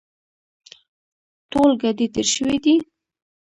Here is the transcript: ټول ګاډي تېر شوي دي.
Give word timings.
ټول 1.51 1.69
ګاډي 1.81 2.07
تېر 2.13 2.27
شوي 2.35 2.57
دي. 2.63 2.75